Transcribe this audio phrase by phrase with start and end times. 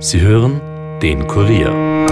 [0.00, 0.60] Sie hören
[1.02, 2.06] den Kurier.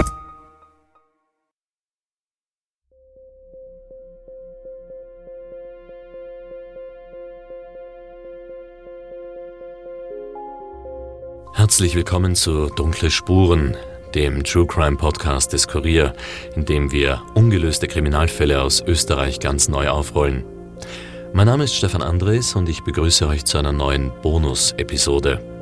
[11.53, 13.77] Herzlich willkommen zu Dunkle Spuren,
[14.13, 16.11] dem True Crime Podcast des Kurier,
[16.55, 20.43] in dem wir ungelöste Kriminalfälle aus Österreich ganz neu aufrollen.
[21.31, 25.56] Mein Name ist Stefan Andres und ich begrüße euch zu einer neuen Bonus-Episode.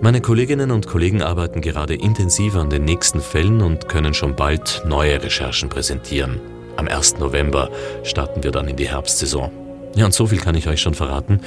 [0.00, 4.82] Meine Kolleginnen und Kollegen arbeiten gerade intensiv an den nächsten Fällen und können schon bald
[4.86, 6.40] neue Recherchen präsentieren.
[6.76, 7.18] Am 1.
[7.18, 7.68] November
[8.04, 9.50] starten wir dann in die Herbstsaison.
[9.96, 11.40] Ja, und so viel kann ich euch schon verraten.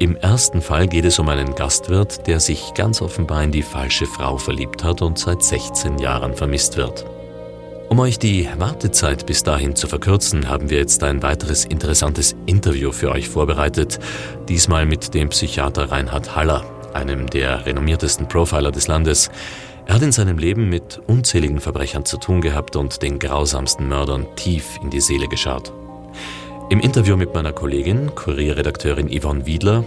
[0.00, 4.06] Im ersten Fall geht es um einen Gastwirt, der sich ganz offenbar in die falsche
[4.06, 7.06] Frau verliebt hat und seit 16 Jahren vermisst wird.
[7.90, 12.90] Um euch die Wartezeit bis dahin zu verkürzen, haben wir jetzt ein weiteres interessantes Interview
[12.90, 14.00] für euch vorbereitet,
[14.48, 16.64] diesmal mit dem Psychiater Reinhard Haller,
[16.94, 19.30] einem der renommiertesten Profiler des Landes.
[19.86, 24.26] Er hat in seinem Leben mit unzähligen Verbrechern zu tun gehabt und den grausamsten Mördern
[24.36, 25.72] tief in die Seele geschaut.
[26.70, 29.84] Im Interview mit meiner Kollegin, Kurierredakteurin Yvonne Wiedler,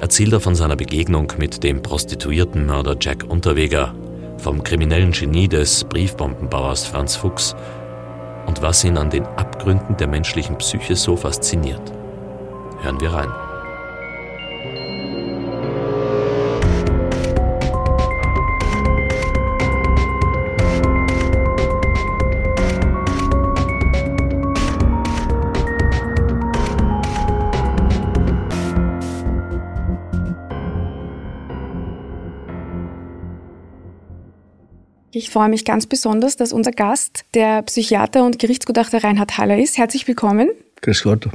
[0.00, 3.92] erzählt er von seiner Begegnung mit dem Prostituiertenmörder Jack Unterweger,
[4.38, 7.56] vom kriminellen Genie des Briefbombenbauers Franz Fuchs
[8.46, 11.92] und was ihn an den Abgründen der menschlichen Psyche so fasziniert.
[12.82, 13.49] Hören wir rein.
[35.30, 39.78] Ich freue mich ganz besonders, dass unser Gast der Psychiater und Gerichtsgutachter Reinhard Haller ist.
[39.78, 40.50] Herzlich willkommen.
[40.82, 41.28] Grüß Gott.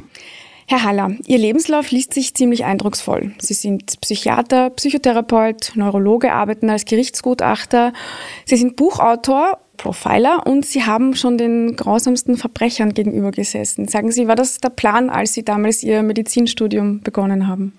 [0.67, 3.31] Herr Haller, Ihr Lebenslauf liest sich ziemlich eindrucksvoll.
[3.39, 7.93] Sie sind Psychiater, Psychotherapeut, Neurologe, arbeiten als Gerichtsgutachter.
[8.43, 13.87] Sie sind Buchautor, Profiler und Sie haben schon den grausamsten Verbrechern gegenüber gesessen.
[13.87, 17.71] Sagen Sie, war das der Plan, als Sie damals Ihr Medizinstudium begonnen haben?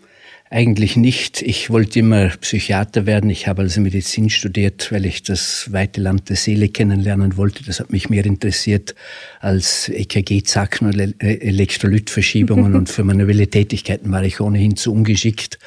[0.49, 1.43] Eigentlich nicht.
[1.43, 3.31] Ich wollte immer Psychiater werden.
[3.31, 7.65] Ich habe also Medizin studiert, weil ich das weite Land der Seele kennenlernen wollte.
[7.65, 8.95] Das hat mich mehr interessiert
[9.41, 12.75] als EKG-Zacken und Elektrolytverschiebungen.
[12.77, 15.59] und für manuelle Tätigkeiten war ich ohnehin zu ungeschickt.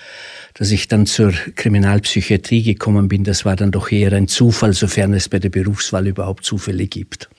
[0.53, 5.13] Dass ich dann zur Kriminalpsychiatrie gekommen bin, das war dann doch eher ein Zufall, sofern
[5.13, 7.29] es bei der Berufswahl überhaupt Zufälle gibt.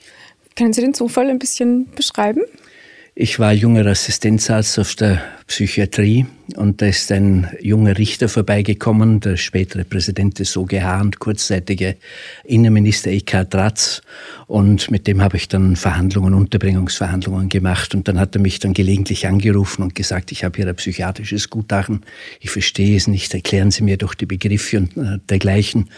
[0.55, 2.41] Können Sie den Zufall ein bisschen beschreiben?
[3.15, 5.21] Ich war junger Assistenzarzt auf der
[5.51, 6.25] Psychiatrie
[6.55, 11.97] und da ist ein junger Richter vorbeigekommen, der spätere Präsident des OGH und kurzzeitige
[12.45, 14.01] Innenminister Eckhard Ratz.
[14.47, 17.93] Und mit dem habe ich dann Verhandlungen, Unterbringungsverhandlungen gemacht.
[17.93, 21.49] Und dann hat er mich dann gelegentlich angerufen und gesagt, ich habe hier ein psychiatrisches
[21.49, 22.01] Gutachten.
[22.39, 23.33] Ich verstehe es nicht.
[23.33, 25.89] Erklären Sie mir doch die Begriffe und äh, dergleichen.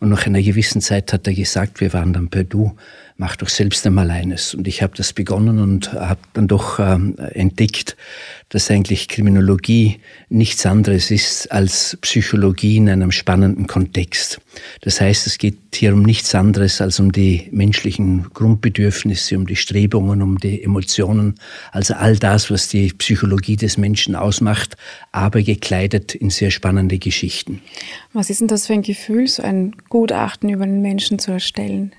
[0.00, 2.74] Und nach einer gewissen Zeit hat er gesagt, wir waren dann per Du
[3.18, 4.54] mach doch selbst einmal eines.
[4.54, 7.96] Und ich habe das begonnen und habe dann doch ähm, entdeckt,
[8.50, 9.98] dass eigentlich Kriminologie
[10.28, 14.40] nichts anderes ist als Psychologie in einem spannenden Kontext.
[14.82, 19.56] Das heißt, es geht hier um nichts anderes als um die menschlichen Grundbedürfnisse, um die
[19.56, 21.34] Strebungen, um die Emotionen,
[21.72, 24.76] also all das, was die Psychologie des Menschen ausmacht,
[25.10, 27.62] aber gekleidet in sehr spannende Geschichten.
[28.12, 31.92] Was ist denn das für ein Gefühl, so ein Gutachten über den Menschen zu erstellen?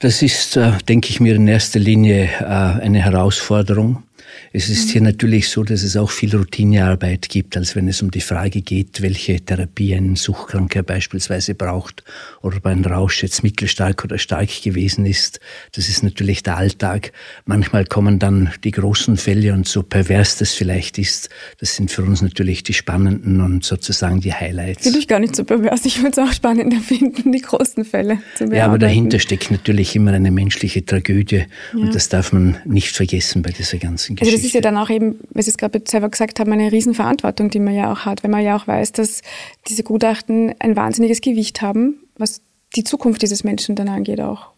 [0.00, 4.04] Das ist, äh, denke ich mir, in erster Linie äh, eine Herausforderung.
[4.52, 8.10] Es ist hier natürlich so, dass es auch viel Routinearbeit gibt, als wenn es um
[8.10, 12.04] die Frage geht, welche Therapie ein Suchtkranker beispielsweise braucht
[12.42, 15.40] oder ob ein Rausch jetzt mittelstark oder stark gewesen ist.
[15.72, 17.12] Das ist natürlich der Alltag.
[17.44, 21.28] Manchmal kommen dann die großen Fälle und so pervers das vielleicht ist,
[21.58, 24.82] das sind für uns natürlich die spannenden und sozusagen die Highlights.
[24.84, 25.84] Finde ich gar nicht so pervers.
[25.84, 28.54] Ich würde es auch spannend finden, die großen Fälle zu bearbeiten.
[28.54, 31.78] Ja, aber dahinter steckt natürlich immer eine menschliche Tragödie ja.
[31.78, 34.27] und das darf man nicht vergessen bei dieser ganzen Geschichte.
[34.28, 37.50] Also das ist ja dann auch eben, Sie es gerade selber gesagt haben, eine Riesenverantwortung,
[37.50, 39.22] die man ja auch hat, wenn man ja auch weiß, dass
[39.68, 42.42] diese Gutachten ein wahnsinniges Gewicht haben, was
[42.76, 44.50] die Zukunft dieses Menschen dann angeht auch.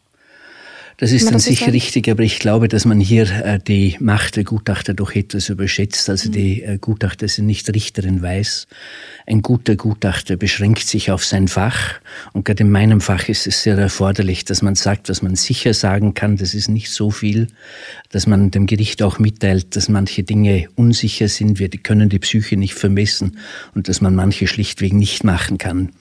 [1.00, 4.37] Das ist dann das sicher richtig, aber ich glaube, dass man hier äh, die Macht
[4.37, 6.11] der Gutachter doch etwas überschätzt.
[6.11, 6.32] Also mhm.
[6.32, 8.69] die äh, Gutachter sind nicht Richter in Weiß.
[9.26, 12.00] Ein guter Gutachter beschränkt sich auf sein Fach.
[12.35, 15.73] Und gerade in meinem Fach ist es sehr erforderlich, dass man sagt, was man sicher
[15.73, 16.37] sagen kann.
[16.37, 17.47] Das ist nicht so viel,
[18.11, 21.58] dass man dem Gericht auch mitteilt, dass manche Dinge unsicher sind.
[21.58, 23.38] Wir können die Psyche nicht vermessen
[23.75, 25.93] und dass man manche schlichtweg nicht machen kann.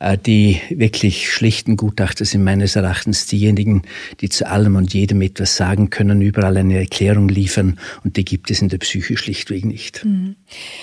[0.00, 3.82] Äh, die wirklich schlechten Gutachter sind meines Erachtens diejenigen,
[4.20, 8.50] die zu allem und jedem etwas sagen können, überall eine Erklärung liefern und die gibt
[8.50, 10.04] es in der Psyche schlichtweg nicht.
[10.04, 10.36] Mhm.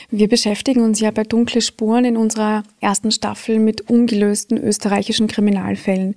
[0.10, 6.16] Wir beschäftigen uns ja bei Dunkle Spuren in unserer ersten Staffel mit ungelösten österreichischen Kriminalfällen.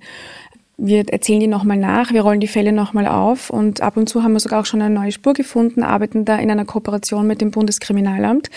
[0.77, 4.23] Wir erzählen die nochmal nach, wir rollen die Fälle nochmal auf und ab und zu
[4.23, 7.39] haben wir sogar auch schon eine neue Spur gefunden, arbeiten da in einer Kooperation mit
[7.39, 8.49] dem Bundeskriminalamt.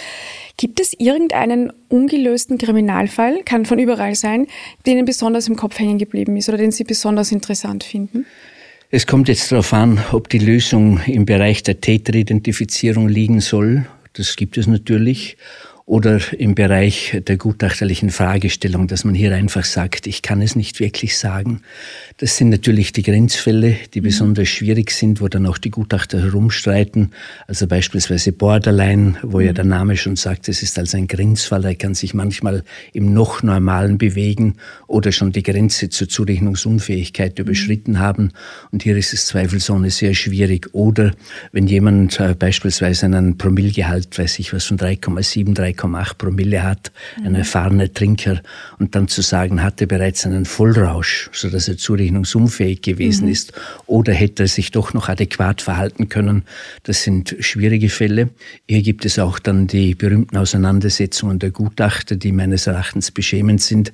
[0.56, 4.48] Gibt es irgendeinen ungelösten Kriminalfall, kann von überall sein,
[4.84, 8.26] der Ihnen besonders im Kopf hängen geblieben ist oder den Sie besonders interessant finden?
[8.90, 13.84] Es kommt jetzt darauf an, ob die Lösung im Bereich der Täteridentifizierung liegen soll.
[14.14, 15.36] Das gibt es natürlich
[15.88, 20.80] oder im Bereich der gutachterlichen Fragestellung, dass man hier einfach sagt, ich kann es nicht
[20.80, 21.62] wirklich sagen.
[22.18, 24.04] Das sind natürlich die Grenzfälle, die mhm.
[24.04, 27.12] besonders schwierig sind, wo dann auch die Gutachter herumstreiten.
[27.46, 29.46] Also beispielsweise Borderline, wo mhm.
[29.46, 33.14] ja der Name schon sagt, es ist also ein Grenzfall, er kann sich manchmal im
[33.14, 34.56] noch Normalen bewegen
[34.88, 37.44] oder schon die Grenze zur Zurechnungsunfähigkeit mhm.
[37.46, 38.32] überschritten haben.
[38.72, 40.68] Und hier ist es zweifelsohne sehr schwierig.
[40.74, 41.12] Oder
[41.52, 45.77] wenn jemand äh, beispielsweise einen Promillgehalt, weiß ich was, von 3,7, 3,8
[46.18, 46.92] Promille hat,
[47.24, 48.42] ein erfahrener Trinker,
[48.78, 53.32] und dann zu sagen, hatte bereits einen Vollrausch, so dass er zurechnungsunfähig gewesen mhm.
[53.32, 53.52] ist,
[53.86, 56.42] oder hätte er sich doch noch adäquat verhalten können.
[56.82, 58.30] Das sind schwierige Fälle.
[58.68, 63.92] Hier gibt es auch dann die berühmten Auseinandersetzungen der Gutachter, die meines Erachtens beschämend sind.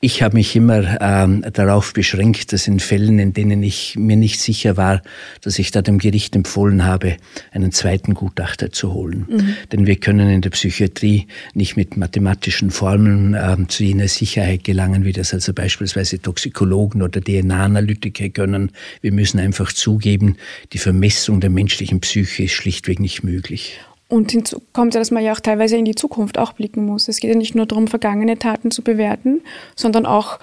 [0.00, 4.40] Ich habe mich immer ähm, darauf beschränkt, dass in Fällen, in denen ich mir nicht
[4.40, 5.02] sicher war,
[5.42, 7.16] dass ich da dem Gericht empfohlen habe,
[7.52, 9.26] einen zweiten Gutachter zu holen.
[9.28, 9.54] Mhm.
[9.72, 11.17] Denn wir können in der Psychiatrie
[11.54, 17.20] nicht mit mathematischen Formeln ähm, zu jener Sicherheit gelangen, wie das also beispielsweise Toxikologen oder
[17.20, 18.70] DNA-Analytiker können.
[19.00, 20.36] Wir müssen einfach zugeben,
[20.72, 23.78] die Vermessung der menschlichen Psyche ist schlichtweg nicht möglich.
[24.08, 27.08] Und hinzu kommt ja, dass man ja auch teilweise in die Zukunft auch blicken muss.
[27.08, 29.42] Es geht ja nicht nur darum, vergangene Taten zu bewerten,
[29.76, 30.38] sondern auch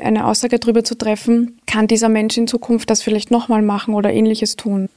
[0.00, 4.12] eine Aussage darüber zu treffen, kann dieser Mensch in Zukunft das vielleicht nochmal machen oder
[4.12, 4.88] ähnliches tun.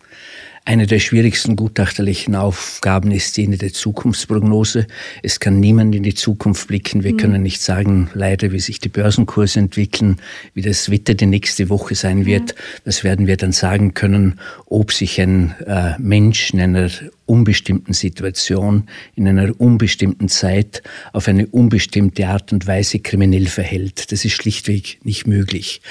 [0.66, 4.88] Eine der schwierigsten gutachterlichen Aufgaben ist jene der Zukunftsprognose.
[5.24, 7.04] Es kann niemand in die Zukunft blicken.
[7.04, 7.18] Wir mhm.
[7.18, 10.18] können nicht sagen, leider, wie sich die Börsenkurse entwickeln,
[10.54, 12.54] wie das Wetter die nächste Woche sein wird.
[12.56, 12.82] Mhm.
[12.86, 16.90] Das werden wir dann sagen können, ob sich ein äh, Mensch in einer
[17.30, 18.86] unbestimmten Situation,
[19.16, 20.82] in einer unbestimmten Zeit,
[21.14, 24.12] auf eine unbestimmte Art und Weise kriminell verhält.
[24.12, 25.82] Das ist schlichtweg nicht möglich.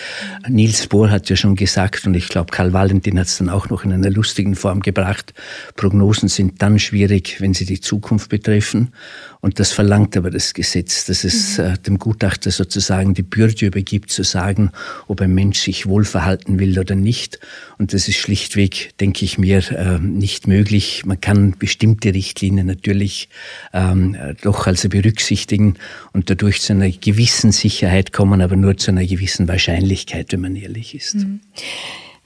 [0.48, 3.70] Niels Bohr hat ja schon gesagt, und ich glaube, Karl Valentin hat es dann auch
[3.70, 5.32] noch in einer lustigen Form gebracht,
[5.76, 8.92] Prognosen sind dann schwierig, wenn sie die Zukunft betreffen.
[9.40, 11.64] Und das verlangt aber das Gesetz, dass es mhm.
[11.64, 14.72] äh, dem Gutachter sozusagen die Bürde übergibt, zu sagen,
[15.06, 17.38] ob ein Mensch sich wohlverhalten will oder nicht.
[17.78, 21.04] Und das ist schlichtweg, denke ich mir, äh, nicht möglich.
[21.06, 23.28] Man kann bestimmte Richtlinien natürlich
[23.72, 25.74] ähm, doch also berücksichtigen
[26.12, 30.56] und dadurch zu einer gewissen Sicherheit kommen, aber nur zu einer gewissen Wahrscheinlichkeit, wenn man
[30.56, 31.14] ehrlich ist.
[31.14, 31.40] Mhm.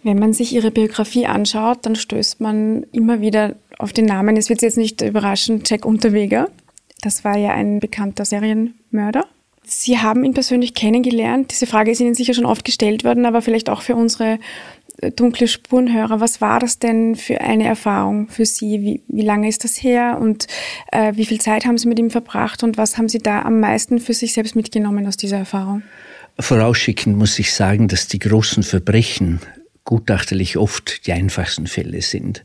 [0.03, 4.49] Wenn man sich Ihre Biografie anschaut, dann stößt man immer wieder auf den Namen, es
[4.49, 6.49] wird jetzt nicht überraschen, Jack Unterweger.
[7.03, 9.27] Das war ja ein bekannter Serienmörder.
[9.65, 11.51] Sie haben ihn persönlich kennengelernt.
[11.51, 14.39] Diese Frage ist Ihnen sicher schon oft gestellt worden, aber vielleicht auch für unsere
[14.99, 16.21] äh, dunkle Spurenhörer.
[16.21, 18.81] Was war das denn für eine Erfahrung für Sie?
[18.83, 20.47] Wie, wie lange ist das her und
[20.91, 23.61] äh, wie viel Zeit haben Sie mit ihm verbracht und was haben Sie da am
[23.61, 25.83] meisten für sich selbst mitgenommen aus dieser Erfahrung?
[26.39, 29.41] Vorausschickend muss ich sagen, dass die großen Verbrechen
[29.85, 32.45] gutachterlich oft die einfachsten Fälle sind.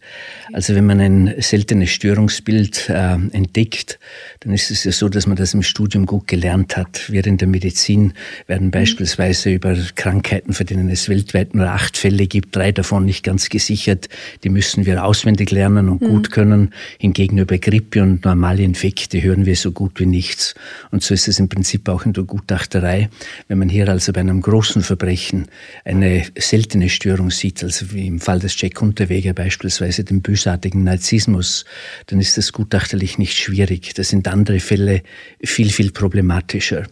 [0.54, 4.00] Also wenn man ein seltenes Störungsbild äh, entdeckt,
[4.40, 7.12] dann ist es ja so, dass man das im Studium gut gelernt hat.
[7.12, 8.14] Wir in der Medizin
[8.48, 8.72] werden mhm.
[8.72, 13.50] beispielsweise über Krankheiten, für denen es weltweit nur acht Fälle gibt, drei davon nicht ganz
[13.50, 14.10] gesichert.
[14.44, 16.08] Die müssen wir auswendig lernen und mhm.
[16.08, 16.74] gut können.
[16.98, 20.56] Hingegen über Grippe und normale Infekte hören wir so gut wie nichts.
[20.90, 23.10] Und so ist es im Prinzip auch in der Gutachterei.
[23.48, 25.48] Wenn man hier also bei einem großen Verbrechen
[25.86, 31.66] eine seltene Störung Sieht, also wie im Fall des Jack Unterweger beispielsweise den bösartigen Narzissmus,
[32.08, 33.94] dann ist das gutachterlich nicht schwierig.
[33.94, 35.04] Das sind andere Fälle
[35.44, 36.88] viel, viel problematischer.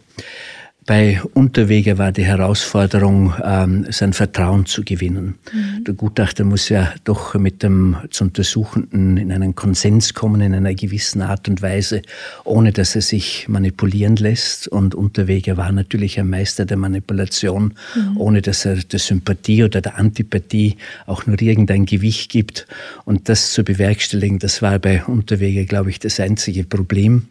[0.86, 5.34] Bei Unterweger war die Herausforderung, ähm, sein Vertrauen zu gewinnen.
[5.52, 5.82] Mhm.
[5.82, 10.74] Der Gutachter muss ja doch mit dem zu Untersuchenden in einen Konsens kommen, in einer
[10.74, 12.02] gewissen Art und Weise,
[12.44, 14.68] ohne dass er sich manipulieren lässt.
[14.68, 18.16] Und Unterweger war natürlich ein Meister der Manipulation, mhm.
[18.16, 20.76] ohne dass er der Sympathie oder der Antipathie
[21.06, 22.64] auch nur irgendein Gewicht gibt.
[23.04, 27.26] Und das zu bewerkstelligen, das war bei Unterweger, glaube ich, das einzige Problem.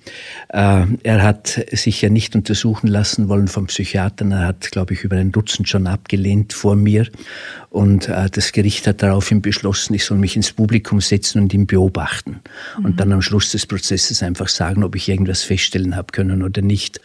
[0.50, 4.26] Äh, er hat sich ja nicht untersuchen lassen wollen, Empfehlungen vom Psychiater.
[4.32, 7.08] Er hat, glaube ich, über ein Dutzend schon abgelehnt vor mir.
[7.70, 11.68] Und äh, das Gericht hat daraufhin beschlossen, ich soll mich ins Publikum setzen und ihn
[11.68, 12.42] beobachten.
[12.78, 12.86] Mhm.
[12.86, 16.62] Und dann am Schluss des Prozesses einfach sagen, ob ich irgendwas feststellen habe können oder
[16.62, 17.02] nicht.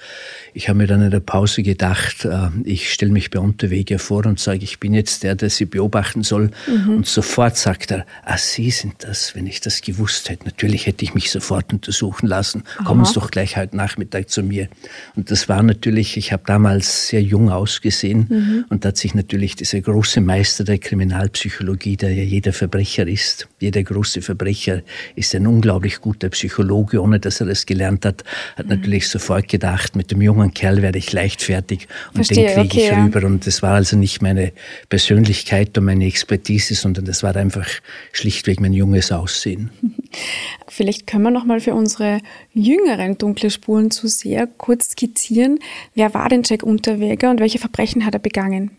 [0.54, 4.26] Ich habe mir dann in der Pause gedacht, äh, ich stelle mich bei Unterweger vor
[4.26, 6.50] und sage, ich bin jetzt der, der Sie beobachten soll.
[6.66, 6.96] Mhm.
[6.96, 10.44] Und sofort sagt er, ah, Sie sind das, wenn ich das gewusst hätte.
[10.44, 12.64] Natürlich hätte ich mich sofort untersuchen lassen.
[12.76, 12.84] Aha.
[12.84, 14.68] Kommen Sie doch gleich heute Nachmittag zu mir.
[15.16, 18.64] Und das war natürlich, ich habe damals sehr jung ausgesehen mhm.
[18.68, 23.48] und da hat sich natürlich dieser große Meister der Kriminalpsychologie, der ja jeder Verbrecher ist,
[23.60, 24.82] jeder große Verbrecher
[25.14, 28.24] ist ein unglaublich guter Psychologe, ohne dass er das gelernt hat,
[28.56, 28.76] hat mhm.
[28.76, 32.90] natürlich sofort gedacht, mit dem jungen Kerl werde ich leichtfertig und Verstehe, den kriege okay,
[32.92, 33.26] ich rüber.
[33.26, 34.52] Und das war also nicht meine
[34.88, 37.68] Persönlichkeit und meine Expertise, sondern das war einfach
[38.12, 39.70] schlichtweg mein junges Aussehen.
[40.68, 42.20] Vielleicht können wir noch mal für unsere
[42.52, 45.58] jüngeren dunkle Spuren zu sehr kurz skizzieren.
[45.94, 48.70] Wer war denn Jack Unterweger und welche Verbrechen hat er begangen?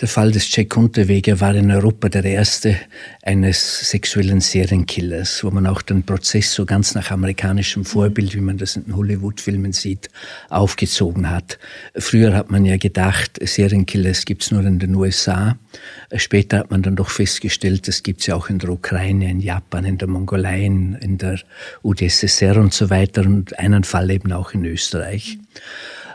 [0.00, 2.76] Der Fall des Jack Unterweger war in Europa der erste
[3.20, 8.58] eines sexuellen Serienkillers, wo man auch den Prozess so ganz nach amerikanischem Vorbild, wie man
[8.58, 10.08] das in Hollywood-Filmen sieht,
[10.50, 11.58] aufgezogen hat.
[11.96, 15.58] Früher hat man ja gedacht, Serienkillers gibt's nur in den USA.
[16.14, 19.84] Später hat man dann doch festgestellt, das gibt's ja auch in der Ukraine, in Japan,
[19.84, 21.40] in der Mongolei, in der
[21.82, 25.38] UdSSR und so weiter und einen Fall eben auch in Österreich.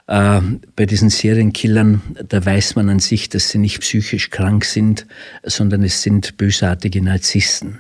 [0.08, 0.42] Äh,
[0.76, 5.06] bei diesen Serienkillern, da weiß man an sich, dass sie nicht psychisch krank sind,
[5.44, 7.80] sondern es sind bösartige Narzissten.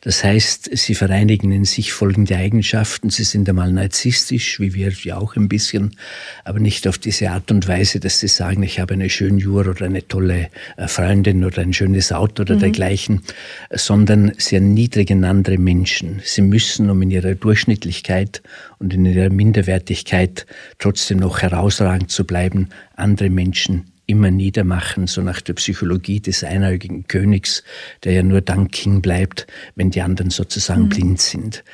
[0.00, 3.10] Das heißt, sie vereinigen in sich folgende Eigenschaften.
[3.10, 5.96] Sie sind einmal narzisstisch, wie wir ja auch ein bisschen,
[6.44, 9.66] aber nicht auf diese Art und Weise, dass sie sagen, ich habe eine schöne Uhr
[9.68, 12.60] oder eine tolle äh, Freundin oder ein schönes Auto oder mhm.
[12.60, 13.22] dergleichen,
[13.70, 16.20] sondern sie erniedrigen andere Menschen.
[16.24, 18.42] Sie müssen, um in ihrer Durchschnittlichkeit
[18.78, 20.46] und in ihrer Minderwertigkeit
[20.78, 27.06] trotzdem noch herausragend zu bleiben, andere Menschen immer niedermachen, so nach der Psychologie des einäugigen
[27.06, 27.62] Königs,
[28.04, 30.88] der ja nur dann King bleibt, wenn die anderen sozusagen mhm.
[30.88, 31.64] blind sind.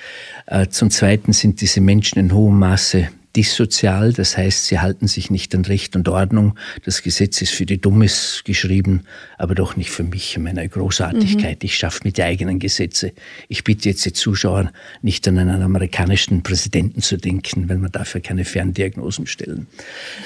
[0.47, 3.09] Äh, zum Zweiten sind diese Menschen in hohem Maße
[3.39, 6.57] dissozial, das heißt, sie halten sich nicht an Recht und Ordnung.
[6.85, 9.03] Das Gesetz ist für die Dummes geschrieben,
[9.39, 11.63] aber doch nicht für mich in meiner Großartigkeit.
[11.63, 11.67] Mhm.
[11.67, 13.13] Ich schaffe die eigenen Gesetze.
[13.49, 18.21] Ich bitte jetzt die Zuschauer, nicht an einen amerikanischen Präsidenten zu denken, weil man dafür
[18.21, 19.67] keine Ferndiagnosen stellen.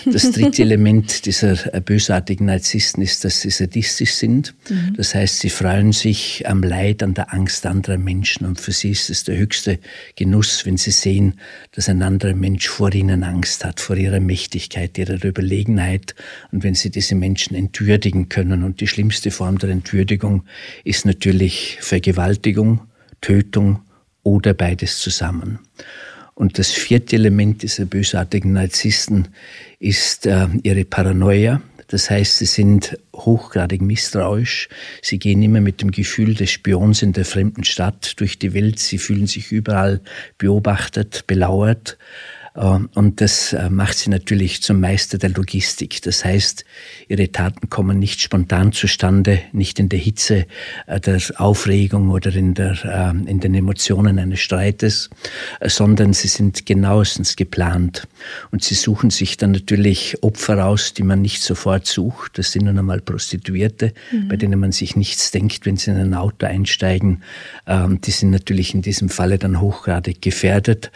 [0.06, 4.54] Das dritte Element dieser bösartigen Narzissten ist, dass sie sadistisch sind.
[4.68, 4.94] Mhm.
[4.96, 8.90] Das heißt, sie freuen sich am Leid, an der Angst anderer Menschen und für sie
[8.90, 9.78] ist es der höchste
[10.16, 11.34] Genuss, wenn sie sehen,
[11.72, 16.14] dass ein anderer Mensch vor vor ihnen Angst hat, vor ihrer Mächtigkeit, ihrer Überlegenheit.
[16.52, 20.44] Und wenn sie diese Menschen entwürdigen können, und die schlimmste Form der Entwürdigung
[20.84, 22.80] ist natürlich Vergewaltigung,
[23.20, 23.80] Tötung
[24.22, 25.58] oder beides zusammen.
[26.34, 29.28] Und das vierte Element dieser bösartigen Narzissten
[29.78, 31.60] ist äh, ihre Paranoia.
[31.88, 34.70] Das heißt, sie sind hochgradig misstrauisch.
[35.02, 38.78] Sie gehen immer mit dem Gefühl des Spions in der fremden Stadt durch die Welt.
[38.78, 40.00] Sie fühlen sich überall
[40.38, 41.98] beobachtet, belauert.
[42.54, 46.02] Ähm, und das äh, macht sie natürlich zum Meister der Logistik.
[46.02, 46.64] Das heißt,
[47.08, 50.46] ihre Taten kommen nicht spontan zustande, nicht in der Hitze
[50.86, 55.08] äh, der Aufregung oder in, der, ähm, in den Emotionen eines Streites,
[55.60, 58.06] äh, sondern sie sind genauestens geplant.
[58.50, 62.38] Und sie suchen sich dann natürlich Opfer aus, die man nicht sofort sucht.
[62.38, 64.28] Das sind nun einmal Prostituierte, mhm.
[64.28, 67.22] bei denen man sich nichts denkt, wenn sie in ein Auto einsteigen.
[67.66, 70.90] Ähm, die sind natürlich in diesem Falle dann hochgradig gefährdet.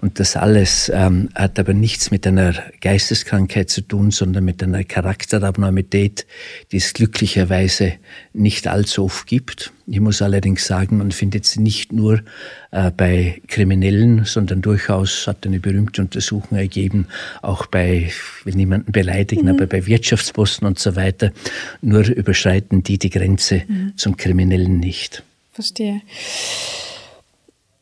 [0.00, 4.84] Und das alles ähm, hat aber nichts mit einer Geisteskrankheit zu tun, sondern mit einer
[4.84, 6.26] Charakterabnormität,
[6.70, 7.94] die es glücklicherweise
[8.32, 9.72] nicht allzu oft gibt.
[9.86, 12.22] Ich muss allerdings sagen, man findet sie nicht nur
[12.70, 17.08] äh, bei Kriminellen, sondern durchaus hat eine berühmte Untersuchung ergeben,
[17.42, 19.54] auch bei, ich will niemanden beleidigen, mhm.
[19.56, 21.32] aber bei Wirtschaftsposten und so weiter.
[21.80, 23.94] Nur überschreiten die die Grenze mhm.
[23.96, 25.24] zum Kriminellen nicht.
[25.52, 26.00] Verstehe.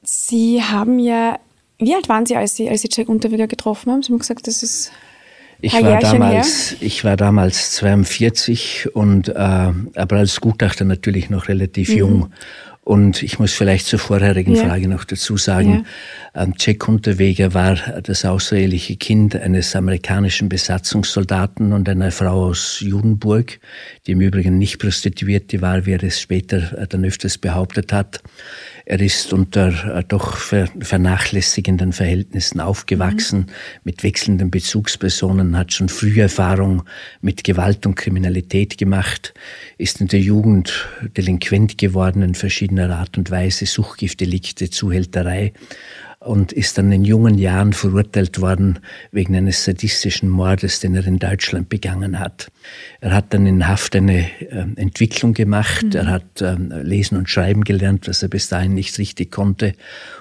[0.03, 1.39] Sie haben ja
[1.81, 4.03] wie alt waren Sie, als Sie, als Sie Jack Unterweger getroffen haben?
[4.03, 4.93] Sie haben gesagt, das ist
[5.63, 11.91] ich war, damals, ich war damals 42 und äh, aber als Gutachter natürlich noch relativ
[11.91, 11.97] mhm.
[11.97, 12.33] jung.
[12.83, 14.65] Und ich muss vielleicht zur vorherigen ja.
[14.65, 15.85] Frage noch dazu sagen,
[16.35, 16.43] ja.
[16.43, 23.61] Ähm, Jack Unterweger war das außereheliche Kind eines amerikanischen Besatzungssoldaten und einer Frau aus Judenburg,
[24.07, 28.23] die im Übrigen nicht Prostituierte war, wie er es später äh, dann öfters behauptet hat.
[28.91, 33.47] Er ist unter äh, doch vernachlässigenden Verhältnissen aufgewachsen, mhm.
[33.85, 36.83] mit wechselnden Bezugspersonen, hat schon früh Erfahrung
[37.21, 39.33] mit Gewalt und Kriminalität gemacht,
[39.79, 45.53] ist in der Jugend delinquent geworden in verschiedener Art und Weise, Suchtgiftdelikte, Zuhälterei
[46.21, 51.19] und ist dann in jungen Jahren verurteilt worden wegen eines sadistischen Mordes, den er in
[51.19, 52.53] Deutschland begangen hat.
[53.01, 55.83] Er hat dann in Haft eine äh, Entwicklung gemacht.
[55.85, 55.93] Mhm.
[55.93, 59.73] Er hat äh, lesen und schreiben gelernt, was er bis dahin nicht richtig konnte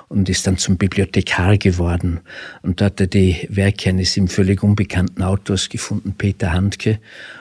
[0.07, 2.21] und ist dann zum Bibliothekar geworden.
[2.61, 6.99] Und da hat er die Werke eines ihm völlig unbekannten Autors gefunden, Peter Handke,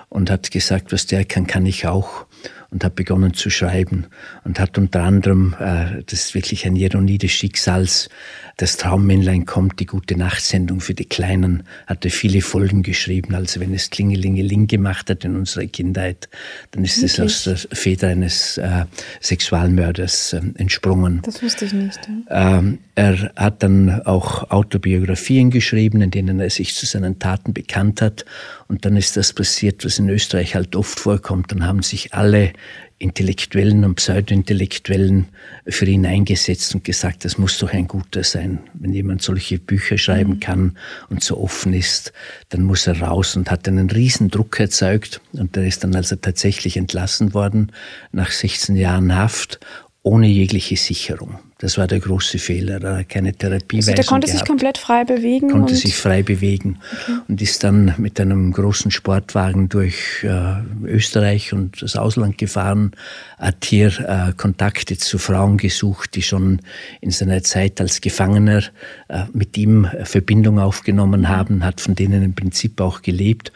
[0.09, 2.27] und hat gesagt, was der kann, kann ich auch
[2.71, 4.07] und hat begonnen zu schreiben
[4.45, 8.11] und hat unter anderem, äh, das ist wirklich eine Ironie des Schicksals,
[8.59, 13.35] das Traummännlein kommt, die gute Nachtsendung für die Kleinen, hatte viele Folgen geschrieben.
[13.35, 16.29] Also wenn es Klingelingeling gemacht hat in unserer Kindheit,
[16.73, 18.85] dann ist es aus der Feder eines äh,
[19.21, 21.23] Sexualmörders äh, entsprungen.
[21.23, 22.01] Das wusste ich nicht.
[22.29, 22.59] Ja.
[22.59, 28.03] Ähm, er hat dann auch Autobiografien geschrieben, in denen er sich zu seinen Taten bekannt
[28.03, 28.25] hat.
[28.69, 31.51] Und dann ist das passiert, was in Österreich halt oft vorkommt.
[31.51, 32.53] Dann haben sich alle
[32.99, 35.29] Intellektuellen und Pseudointellektuellen
[35.67, 38.59] für ihn eingesetzt und gesagt, das muss doch ein guter sein.
[38.75, 40.41] Wenn jemand solche Bücher schreiben mhm.
[40.41, 42.13] kann und so offen ist,
[42.51, 45.23] dann muss er raus und hat einen riesen Druck erzeugt.
[45.33, 47.73] Und er ist dann also tatsächlich entlassen worden
[48.13, 49.61] nach 16 Jahren Haft
[50.03, 51.39] ohne jegliche Sicherung.
[51.59, 52.81] Das war der große Fehler.
[52.83, 54.39] Er hat keine Therapie also Der konnte gehabt.
[54.39, 55.51] sich komplett frei bewegen.
[55.51, 57.19] Konnte sich frei bewegen okay.
[57.27, 62.93] und ist dann mit einem großen Sportwagen durch äh, Österreich und das Ausland gefahren,
[63.39, 66.61] hat hier äh, Kontakte zu Frauen gesucht, die schon
[67.01, 68.63] in seiner Zeit als Gefangener
[69.09, 73.53] äh, mit ihm Verbindung aufgenommen haben, hat von denen im Prinzip auch gelebt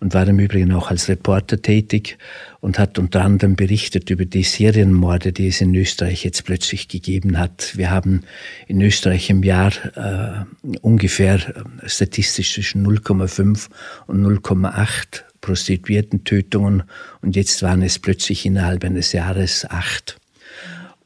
[0.00, 2.18] und war im Übrigen auch als Reporter tätig
[2.60, 7.38] und hat unter anderem berichtet über die Serienmorde, die es in Österreich jetzt plötzlich gegeben
[7.38, 7.76] hat.
[7.76, 8.22] Wir haben
[8.66, 13.68] in Österreich im Jahr äh, ungefähr äh, statistisch zwischen 0,5
[14.06, 16.82] und 0,8 Prostituierten-Tötungen
[17.22, 20.18] und jetzt waren es plötzlich innerhalb eines Jahres acht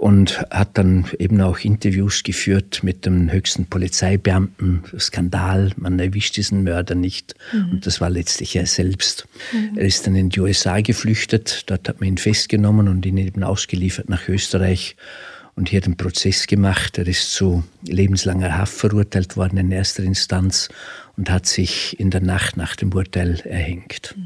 [0.00, 4.83] und hat dann eben auch Interviews geführt mit dem höchsten Polizeibeamten.
[4.99, 7.35] Skandal, man erwischt diesen Mörder nicht.
[7.52, 7.73] Mhm.
[7.73, 9.28] Und das war letztlich er selbst.
[9.52, 9.76] Mhm.
[9.76, 13.45] Er ist dann in die USA geflüchtet, dort hat man ihn festgenommen und ihn eben
[13.45, 14.97] ausgeliefert nach Österreich
[15.61, 16.97] und hier den Prozess gemacht.
[16.97, 20.71] Er ist zu lebenslanger Haft verurteilt worden in erster Instanz
[21.19, 24.17] und hat sich in der Nacht nach dem Urteil erhängt.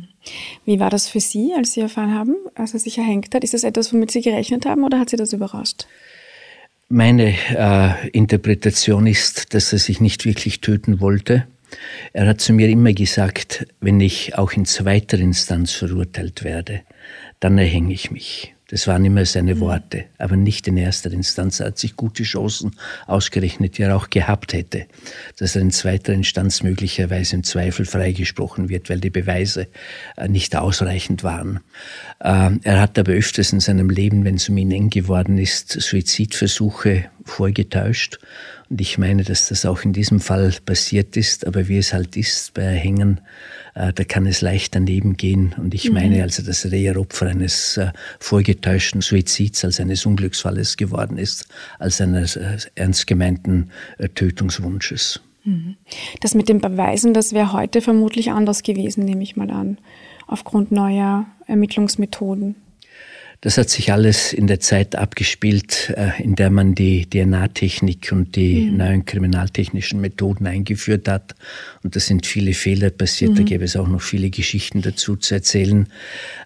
[0.64, 3.43] Wie war das für Sie, als Sie erfahren haben, als er sich erhängt hat?
[3.43, 5.87] Ist das etwas, womit Sie gerechnet haben oder hat Sie das überrascht?
[6.88, 11.49] Meine äh, Interpretation ist, dass er sich nicht wirklich töten wollte.
[12.12, 16.83] Er hat zu mir immer gesagt, wenn ich auch in zweiter Instanz verurteilt werde,
[17.40, 18.54] dann erhänge ich mich.
[18.68, 19.61] Das waren immer seine mhm.
[19.61, 21.61] Worte, aber nicht in erster Instanz.
[21.61, 24.87] Er hat sich gute Chancen ausgerechnet, die er auch gehabt hätte,
[25.38, 29.68] dass er in zweiter Instanz möglicherweise im Zweifel freigesprochen wird, weil die Beweise
[30.16, 31.61] äh, nicht ausreichend waren.
[32.22, 35.70] Ähm, er hat aber öfters in seinem Leben, wenn es um ihn eng geworden ist,
[35.70, 38.18] Suizidversuche vorgetäuscht.
[38.70, 42.16] Und ich meine, dass das auch in diesem Fall passiert ist, aber wie es halt
[42.16, 43.24] ist bei Erhängen, äh,
[43.75, 45.55] da kann es leicht daneben gehen.
[45.59, 45.95] Und ich mhm.
[45.95, 51.49] meine also, dass er eher Opfer eines äh, vorgetäuschten Suizids als eines Unglücksfalles geworden ist,
[51.79, 53.71] als eines äh, ernst gemeinten
[54.15, 55.21] Tötungswunsches.
[55.45, 55.77] Mhm.
[56.21, 59.79] Das mit den Beweisen, das wäre heute vermutlich anders gewesen, nehme ich mal an,
[60.27, 62.57] aufgrund neuer Ermittlungsmethoden.
[63.40, 68.37] Das hat sich alles in der Zeit abgespielt, äh, in der man die DNA-Technik und
[68.37, 68.77] die mhm.
[68.79, 71.35] neuen kriminaltechnischen Methoden eingeführt hat.
[71.83, 73.33] Und da sind viele Fehler passiert.
[73.33, 73.37] Mhm.
[73.37, 75.88] Da gäbe es auch noch viele Geschichten dazu zu erzählen.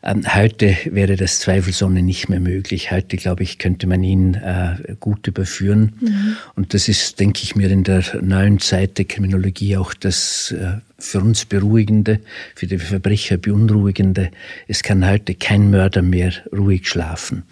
[0.02, 2.90] Ähm, heute wäre das zweifelsohne nicht mehr möglich.
[2.90, 5.92] Heute, glaube ich, könnte man ihn äh, gut überführen.
[6.00, 6.36] Mhm.
[6.56, 10.78] Und das ist, denke ich mir, in der neuen Zeit der Kriminologie auch das äh,
[11.00, 12.20] für uns beruhigende,
[12.56, 14.30] für die Verbrecher beunruhigende.
[14.66, 17.44] Es kann heute kein Mörder mehr ruhig schlafen.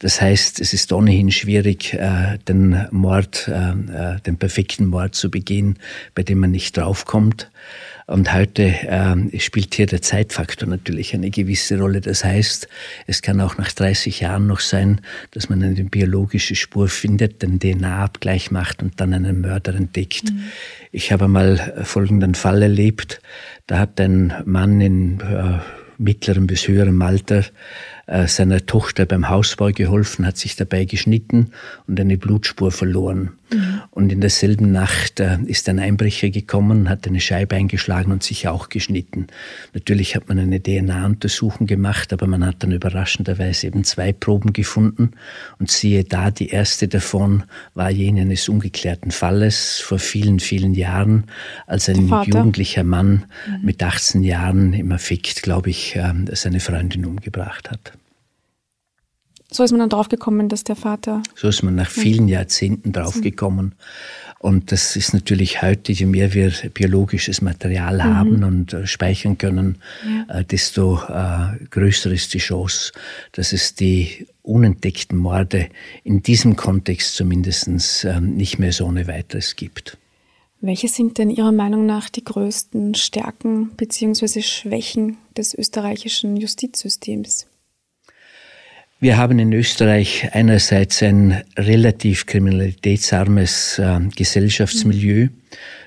[0.00, 3.70] Das heißt, es ist ohnehin schwierig, äh, den Mord, äh,
[4.14, 5.78] äh, den perfekten Mord zu begehen,
[6.16, 7.50] bei dem man nicht draufkommt.
[8.10, 12.00] Und heute äh, spielt hier der Zeitfaktor natürlich eine gewisse Rolle.
[12.00, 12.66] Das heißt,
[13.06, 17.60] es kann auch nach 30 Jahren noch sein, dass man eine biologische Spur findet, den
[17.60, 20.24] DNA-Abgleich macht und dann einen Mörder entdeckt.
[20.24, 20.42] Mhm.
[20.90, 23.20] Ich habe mal folgenden Fall erlebt.
[23.68, 25.60] Da hat ein Mann in äh,
[25.96, 27.44] mittlerem bis höherem Alter
[28.06, 31.52] äh, seiner Tochter beim Hausbau geholfen, hat sich dabei geschnitten
[31.86, 33.32] und eine Blutspur verloren.
[33.52, 33.82] Mhm.
[33.90, 38.48] Und in derselben Nacht äh, ist ein Einbrecher gekommen, hat eine Scheibe eingeschlagen und sich
[38.48, 39.26] auch geschnitten.
[39.74, 45.12] Natürlich hat man eine DNA-Untersuchung gemacht, aber man hat dann überraschenderweise eben zwei Proben gefunden.
[45.58, 51.24] Und siehe da, die erste davon war jene eines ungeklärten Falles vor vielen, vielen Jahren,
[51.66, 53.64] als ein jugendlicher Mann mhm.
[53.64, 57.92] mit 18 Jahren im Affekt, glaube ich, äh, seine Freundin umgebracht hat.
[59.52, 61.22] So ist man dann draufgekommen, dass der Vater.
[61.34, 63.74] So ist man nach vielen Jahrzehnten draufgekommen.
[64.38, 68.02] Und das ist natürlich heute, je mehr wir biologisches Material mhm.
[68.02, 69.76] haben und äh, speichern können,
[70.28, 70.38] ja.
[70.38, 72.92] äh, desto äh, größer ist die Chance,
[73.32, 75.68] dass es die unentdeckten Morde
[76.04, 77.68] in diesem Kontext zumindest
[78.04, 79.98] ähm, nicht mehr so ohne weiteres gibt.
[80.62, 84.40] Welche sind denn Ihrer Meinung nach die größten Stärken bzw.
[84.40, 87.46] Schwächen des österreichischen Justizsystems?
[89.02, 95.28] Wir haben in Österreich einerseits ein relativ kriminalitätsarmes äh, Gesellschaftsmilieu.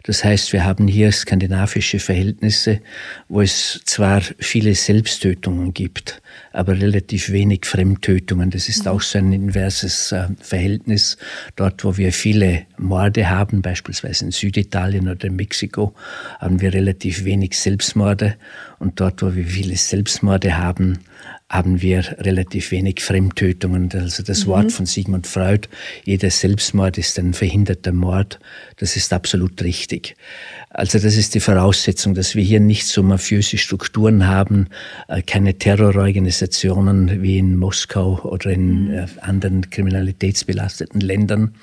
[0.01, 2.81] Das heißt, wir haben hier skandinavische Verhältnisse,
[3.29, 6.23] wo es zwar viele Selbsttötungen gibt,
[6.53, 8.49] aber relativ wenig Fremdtötungen.
[8.49, 11.17] Das ist auch so ein inverses äh, Verhältnis.
[11.55, 15.93] Dort, wo wir viele Morde haben, beispielsweise in Süditalien oder in Mexiko,
[16.39, 18.37] haben wir relativ wenig Selbstmorde.
[18.79, 20.97] Und dort, wo wir viele Selbstmorde haben,
[21.53, 23.89] haben wir relativ wenig Fremdtötungen.
[23.93, 24.49] Also das mhm.
[24.49, 25.67] Wort von Sigmund Freud,
[26.03, 28.39] jeder Selbstmord ist ein verhinderter Mord,
[28.77, 30.15] das ist absolut richtig.
[30.71, 34.69] Also das ist die Voraussetzung, dass wir hier nicht so mafiöse Strukturen haben,
[35.07, 38.93] äh, keine Terrororganisationen wie in Moskau oder in mhm.
[38.93, 41.53] Äh, anderen kriminalitätsbelasteten Ländern.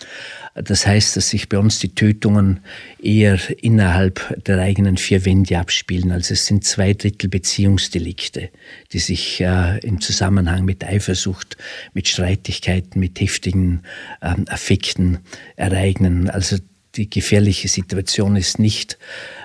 [0.55, 2.61] Das heißt, dass sich bei uns die Tötungen
[3.01, 6.11] eher innerhalb der eigenen vier Wände abspielen.
[6.11, 8.51] Also es sind zwei Drittel Beziehungsdelikte,
[8.93, 11.57] die sich äh, im Zusammenhang mit Eifersucht,
[11.93, 13.83] mit Streitigkeiten, mit heftigen
[14.23, 15.19] ähm, Affekten
[15.57, 16.29] ereignen.
[16.29, 16.57] Also
[16.97, 18.99] die gefährliche Situation ist nicht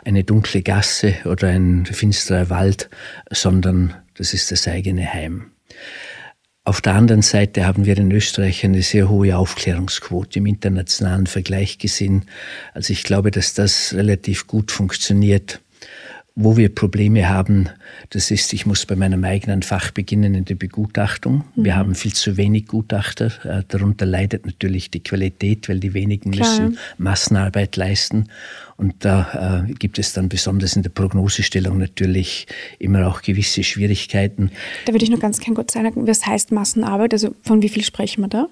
[0.03, 2.89] eine dunkle Gasse oder ein finsterer Wald,
[3.29, 5.51] sondern das ist das eigene Heim.
[6.67, 11.77] Auf der anderen Seite haben wir in Österreich eine sehr hohe Aufklärungsquote im internationalen Vergleich
[11.77, 12.25] gesehen.
[12.73, 15.61] Also ich glaube, dass das relativ gut funktioniert.
[16.37, 17.69] Wo wir Probleme haben,
[18.09, 21.45] das ist, ich muss bei meinem eigenen Fach beginnen in der Begutachtung.
[21.55, 21.63] Mhm.
[21.63, 23.31] Wir haben viel zu wenig Gutachter.
[23.45, 26.49] Äh, darunter leidet natürlich die Qualität, weil die wenigen Klar.
[26.49, 28.27] müssen Massenarbeit leisten.
[28.75, 32.47] Und da äh, gibt es dann besonders in der Prognosestellung natürlich
[32.79, 34.51] immer auch gewisse Schwierigkeiten.
[34.87, 37.13] Da würde ich nur ganz kurz sagen, was heißt Massenarbeit?
[37.13, 38.47] Also von wie viel sprechen wir da?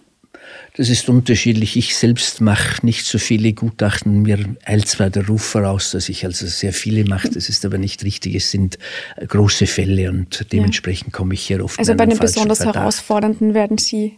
[0.76, 1.78] Das ist unterschiedlich.
[1.78, 4.24] Ich selbst mache nicht so viele Gutachten.
[4.24, 7.30] Mir eilt zwar der Ruf voraus, dass ich also sehr viele mache.
[7.30, 8.36] Das ist aber nicht richtig.
[8.36, 8.80] Es sind
[9.15, 11.17] äh, große Fälle und dementsprechend ja.
[11.17, 11.78] komme ich hier oft.
[11.78, 12.78] Also bei den besonders Verdacht.
[12.78, 14.17] herausfordernden werden Sie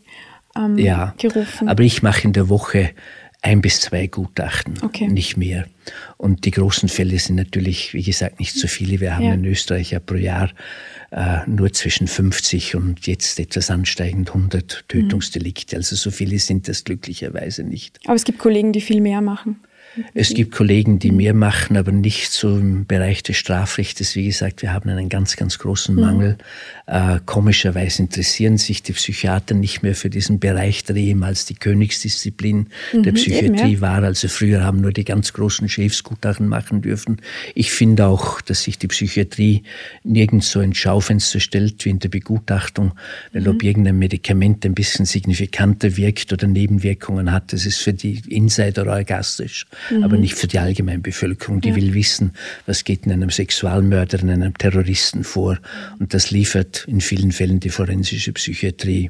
[0.58, 1.67] ähm, ja, gerufen.
[1.67, 2.91] Aber ich mache in der Woche
[3.45, 5.08] ein bis zwei Gutachten, okay.
[5.08, 5.65] nicht mehr.
[6.17, 8.99] Und die großen Fälle sind natürlich, wie gesagt, nicht so viele.
[8.99, 9.34] Wir haben ja.
[9.36, 10.49] in Österreich ja pro Jahr
[11.12, 15.75] äh, nur zwischen 50 und jetzt etwas ansteigend 100 Tötungsdelikte.
[15.75, 17.99] Also so viele sind das glücklicherweise nicht.
[18.05, 19.60] Aber es gibt Kollegen, die viel mehr machen.
[20.13, 24.15] Es gibt Kollegen, die mehr machen, aber nicht so im Bereich des Strafrechts.
[24.15, 26.38] Wie gesagt, wir haben einen ganz, ganz großen Mangel.
[26.88, 26.93] Mhm.
[26.93, 32.67] Äh, komischerweise interessieren sich die Psychiater nicht mehr für diesen Bereich, der ehemals die Königsdisziplin
[32.93, 33.81] mhm, der Psychiatrie eben, ja.
[33.81, 34.03] war.
[34.03, 37.21] Also früher haben nur die ganz großen Chefsgutachten machen dürfen.
[37.53, 39.63] Ich finde auch, dass sich die Psychiatrie
[40.03, 42.93] nirgends so ins Schaufenster stellt wie in der Begutachtung,
[43.34, 43.47] weil mhm.
[43.47, 48.86] ob irgendein Medikament ein bisschen signifikanter wirkt oder Nebenwirkungen hat, das ist für die Insider
[48.88, 50.04] orgastisch mhm.
[50.04, 51.62] aber nicht für die allgemeine Bevölkerung.
[51.62, 51.76] Die ja.
[51.76, 52.34] will wissen,
[52.65, 55.60] was geht in einem Sexualmörder, in einem Terroristen vor.
[56.00, 59.10] Und das liefert in vielen Fällen die forensische Psychiatrie.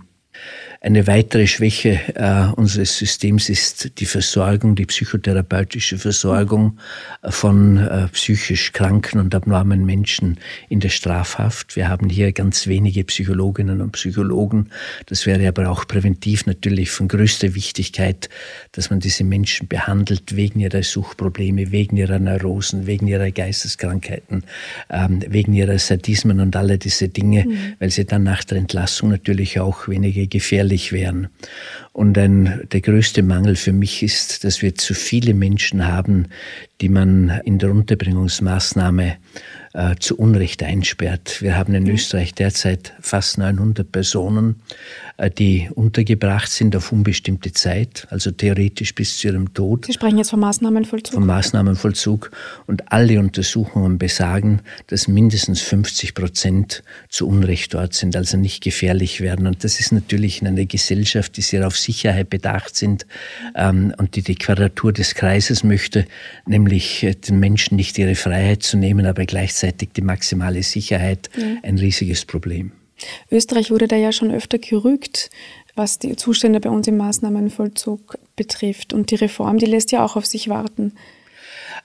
[0.86, 6.78] Eine weitere Schwäche äh, unseres Systems ist die Versorgung, die psychotherapeutische Versorgung
[7.24, 10.38] von äh, psychisch kranken und abnormen Menschen
[10.70, 11.76] in der Strafhaft.
[11.76, 14.70] Wir haben hier ganz wenige Psychologinnen und Psychologen.
[15.08, 18.30] Das wäre aber auch präventiv natürlich von größter Wichtigkeit,
[18.74, 24.44] dass man diese Menschen behandelt wegen ihrer Suchtprobleme, wegen ihrer Neurosen, wegen ihrer Geisteskrankheiten,
[24.92, 27.58] ähm, wegen ihrer Sadismen und alle diese Dinge, mhm.
[27.80, 31.30] weil sie dann nach der Entlassung natürlich auch weniger gefährlich gefährlich wären.
[31.92, 36.28] Und ein, der größte Mangel für mich ist, dass wir zu viele Menschen haben,
[36.82, 39.18] die man in der Unterbringungsmaßnahme
[39.76, 41.42] äh, zu Unrecht einsperrt.
[41.42, 44.62] Wir haben in Österreich derzeit fast 900 Personen,
[45.18, 49.86] äh, die untergebracht sind auf unbestimmte Zeit, also theoretisch bis zu ihrem Tod.
[49.86, 51.14] Sie sprechen jetzt vom Maßnahmenvollzug?
[51.14, 52.32] Vom Maßnahmenvollzug.
[52.68, 59.20] Und alle Untersuchungen besagen, dass mindestens 50 Prozent zu Unrecht dort sind, also nicht gefährlich
[59.20, 59.46] werden.
[59.46, 63.06] Und das ist natürlich in einer Gesellschaft, die sehr auf Sicherheit bedacht sind
[63.56, 66.06] ähm, und die die Quadratur des Kreises möchte,
[66.46, 71.58] nämlich äh, den Menschen nicht ihre Freiheit zu nehmen, aber gleichzeitig die maximale Sicherheit, ja.
[71.64, 72.72] ein riesiges Problem.
[73.32, 75.30] Österreich wurde da ja schon öfter gerügt,
[75.76, 78.94] was die Zustände bei uns im Maßnahmenvollzug betrifft.
[78.94, 80.94] Und die Reform, die lässt ja auch auf sich warten.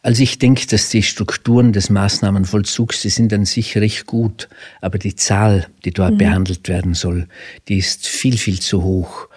[0.02, 4.48] Also ich denke, dass die Strukturen des Maßnahmenvollzugs, die sind an sich recht gut,
[4.80, 6.18] aber die Zahl, die dort mhm.
[6.18, 7.28] behandelt werden soll,
[7.68, 9.28] die ist viel, viel zu hoch.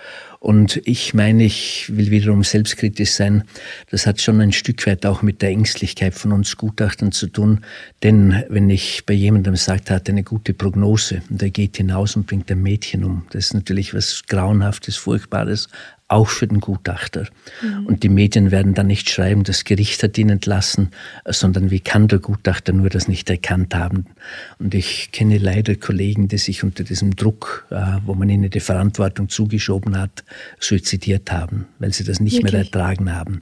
[0.44, 3.46] Und ich meine, ich will wiederum selbstkritisch sein,
[3.90, 7.62] das hat schon ein Stück weit auch mit der Ängstlichkeit von uns Gutachtern zu tun.
[8.04, 12.18] Denn wenn ich bei jemandem sagt, er hat eine gute Prognose und er geht hinaus
[12.18, 15.70] und bringt ein Mädchen um, das ist natürlich was Grauenhaftes, Furchtbares,
[16.08, 17.28] auch für den Gutachter.
[17.62, 17.86] Mhm.
[17.88, 20.90] Und die Medien werden dann nicht schreiben, das Gericht hat ihn entlassen,
[21.26, 24.06] sondern wie kann der Gutachter nur das nicht erkannt haben.
[24.60, 28.60] Und ich kenne leider Kollegen, die sich unter diesem Druck, äh, wo man ihnen die
[28.60, 30.24] Verantwortung zugeschoben hat,
[30.60, 32.54] suizidiert haben, weil sie das nicht Wirklich?
[32.54, 33.42] mehr ertragen haben.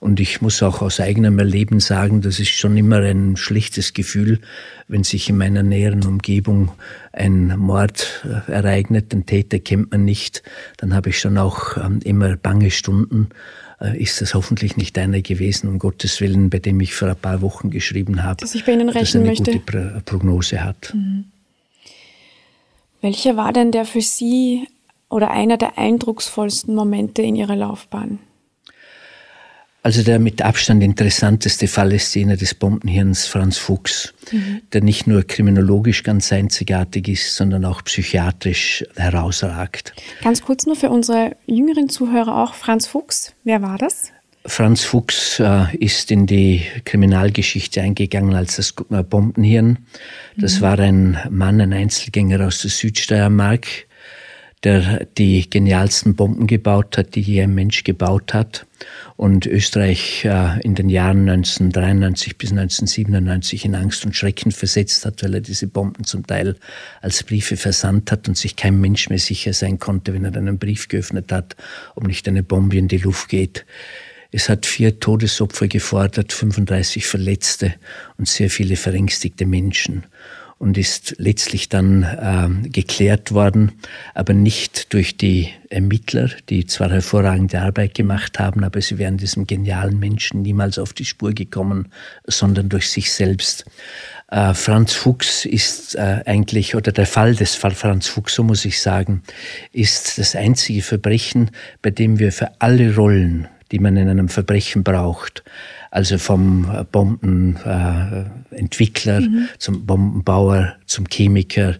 [0.00, 4.40] Und ich muss auch aus eigenem Erleben sagen, das ist schon immer ein schlichtes Gefühl,
[4.88, 6.72] wenn sich in meiner näheren Umgebung
[7.12, 10.42] ein Mord äh, ereignet, den Täter kennt man nicht,
[10.78, 13.28] dann habe ich schon auch ähm, immer bange Stunden.
[13.78, 17.16] Äh, ist das hoffentlich nicht einer gewesen, um Gottes Willen, bei dem ich vor ein
[17.16, 19.52] paar Wochen geschrieben habe, dass ich bei Ihnen rechnen dass eine möchte.
[19.52, 20.94] gute Prognose hat.
[20.94, 21.26] Mhm.
[23.02, 24.66] Welcher war denn der für Sie
[25.10, 28.18] oder einer der eindrucksvollsten Momente in Ihrer Laufbahn?
[29.82, 34.60] Also der mit Abstand interessanteste Fall ist jener des Bombenhirns Franz Fuchs, mhm.
[34.72, 39.94] der nicht nur kriminologisch ganz einzigartig ist, sondern auch psychiatrisch herausragt.
[40.22, 44.12] Ganz kurz nur für unsere jüngeren Zuhörer auch, Franz Fuchs, wer war das?
[44.46, 49.78] Franz Fuchs äh, ist in die Kriminalgeschichte eingegangen als das Bombenhirn.
[50.36, 50.60] Das mhm.
[50.62, 53.66] war ein Mann, ein Einzelgänger aus der Südsteiermark,
[54.64, 58.66] der die genialsten Bomben gebaut hat, die je ein Mensch gebaut hat
[59.16, 65.22] und Österreich äh, in den Jahren 1993 bis 1997 in Angst und Schrecken versetzt hat,
[65.22, 66.56] weil er diese Bomben zum Teil
[67.00, 70.58] als Briefe versandt hat und sich kein Mensch mehr sicher sein konnte, wenn er einen
[70.58, 71.56] Brief geöffnet hat,
[71.94, 73.64] ob nicht eine Bombe in die Luft geht.
[74.32, 77.74] Es hat vier Todesopfer gefordert, 35 Verletzte
[78.16, 80.04] und sehr viele verängstigte Menschen
[80.60, 83.72] und ist letztlich dann äh, geklärt worden,
[84.14, 89.46] aber nicht durch die Ermittler, die zwar hervorragende Arbeit gemacht haben, aber sie wären diesem
[89.46, 91.88] genialen Menschen niemals auf die Spur gekommen,
[92.26, 93.64] sondern durch sich selbst.
[94.28, 98.66] Äh, Franz Fuchs ist äh, eigentlich, oder der Fall des Fall Franz Fuchs, so muss
[98.66, 99.22] ich sagen,
[99.72, 104.82] ist das einzige Verbrechen, bei dem wir für alle Rollen, die man in einem Verbrechen
[104.82, 105.44] braucht,
[105.90, 109.48] also vom Bombenentwickler äh, mhm.
[109.58, 111.76] zum Bombenbauer, zum Chemiker,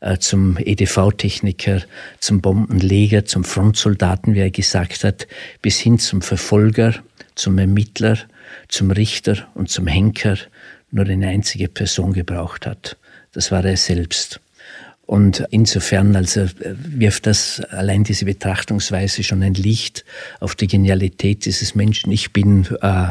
[0.00, 1.82] äh, zum EDV-Techniker,
[2.20, 5.26] zum Bombenleger, zum Frontsoldaten, wie er gesagt hat,
[5.62, 6.94] bis hin zum Verfolger,
[7.34, 8.18] zum Ermittler,
[8.68, 10.36] zum Richter und zum Henker
[10.90, 12.96] nur eine einzige Person gebraucht hat.
[13.32, 14.40] Das war er selbst.
[15.06, 20.04] Und insofern also wirft das allein diese Betrachtungsweise schon ein Licht
[20.40, 22.10] auf die Genialität dieses Menschen.
[22.10, 23.08] Ich bin äh,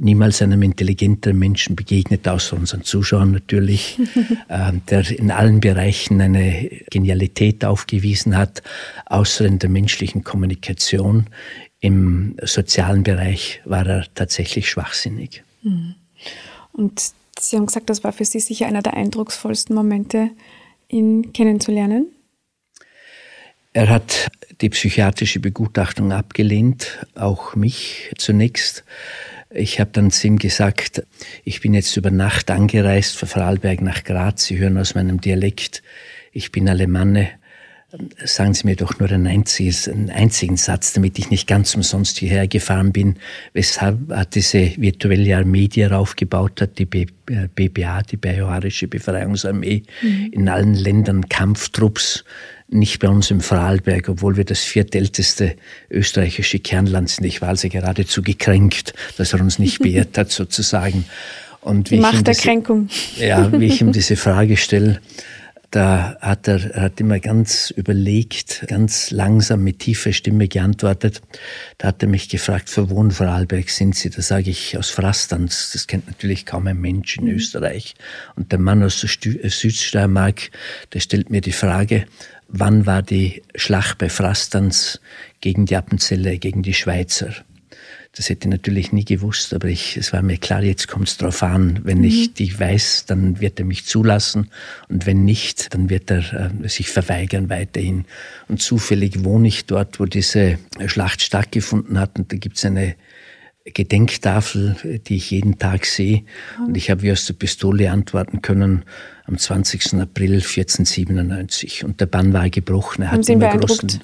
[0.00, 3.98] niemals einem intelligenteren Menschen begegnet, außer unseren Zuschauern natürlich,
[4.48, 8.62] äh, der in allen Bereichen eine Genialität aufgewiesen hat,
[9.06, 11.26] außer in der menschlichen Kommunikation.
[11.80, 15.42] Im sozialen Bereich war er tatsächlich schwachsinnig.
[15.62, 15.94] Mhm.
[16.72, 17.00] Und
[17.38, 20.30] Sie haben gesagt, das war für Sie sicher einer der eindrucksvollsten Momente,
[20.90, 22.12] ihn kennenzulernen.
[23.72, 24.28] Er hat
[24.60, 28.84] die psychiatrische Begutachtung abgelehnt, auch mich zunächst.
[29.50, 31.02] Ich habe dann zu ihm gesagt,
[31.44, 34.44] ich bin jetzt über Nacht angereist von Vorarlberg nach Graz.
[34.44, 35.82] Sie hören aus meinem Dialekt,
[36.32, 37.30] ich bin Alemanne.
[38.24, 42.18] Sagen Sie mir doch nur ein einziges, einen einzigen Satz, damit ich nicht ganz umsonst
[42.18, 43.16] hierher gefahren bin.
[43.52, 49.82] Weshalb hat diese virtuelle Armee, die er aufgebaut hat, die BBA, äh, die Bajuarische Befreiungsarmee,
[50.02, 50.30] mhm.
[50.32, 52.24] in allen Ländern Kampftrupps,
[52.68, 55.56] nicht bei uns im Vorarlberg, obwohl wir das viertälteste
[55.90, 57.24] österreichische Kernland sind.
[57.24, 61.06] Ich war also geradezu gekränkt, dass er uns nicht beehrt hat, sozusagen.
[61.60, 62.88] Und wie Macht der diese, Kränkung.
[63.16, 65.00] Ja, wie ich ihm diese Frage stelle,
[65.70, 71.22] da hat er, hat immer ganz überlegt, ganz langsam mit tiefer Stimme geantwortet.
[71.78, 74.10] Da hat er mich gefragt, für wo in Vorarlberg sind Sie?
[74.10, 75.70] Da sage ich, aus Frastanz.
[75.72, 77.36] Das kennt natürlich kaum ein Mensch in mhm.
[77.36, 77.94] Österreich.
[78.34, 80.50] Und der Mann aus der Südsteiermark,
[80.92, 82.06] der stellt mir die Frage,
[82.48, 85.00] wann war die Schlacht bei Frastans
[85.40, 87.32] gegen die Appenzeller, gegen die Schweizer.
[88.16, 91.16] Das hätte ich natürlich nie gewusst, aber ich, es war mir klar, jetzt kommt es
[91.16, 91.78] darauf an.
[91.84, 92.04] Wenn mhm.
[92.04, 94.50] ich die weiß, dann wird er mich zulassen
[94.88, 98.06] und wenn nicht, dann wird er äh, sich verweigern weiterhin.
[98.48, 102.96] Und zufällig wohne ich dort, wo diese Schlacht stattgefunden hat und da gibt es eine
[103.64, 106.24] Gedenktafel, die ich jeden Tag sehe.
[106.66, 108.84] Und ich habe wie aus der Pistole antworten können
[109.26, 109.94] am 20.
[109.94, 111.84] April 1497.
[111.84, 113.02] Und der Bann war gebrochen.
[113.02, 114.00] Er hat immer großen,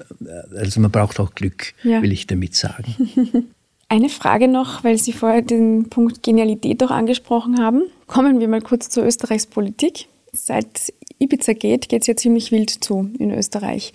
[0.54, 2.02] also man braucht auch Glück, ja.
[2.02, 2.94] will ich damit sagen.
[3.88, 7.82] Eine Frage noch, weil Sie vorher den Punkt Genialität auch angesprochen haben.
[8.08, 10.08] Kommen wir mal kurz zu Österreichs Politik.
[10.32, 13.92] Seit Ibiza geht, geht es ja ziemlich wild zu in Österreich.